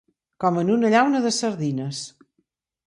[0.43, 2.03] Com en una llauna de sardines.